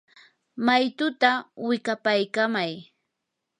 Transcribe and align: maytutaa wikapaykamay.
maytutaa 0.65 1.37
wikapaykamay. 1.67 2.73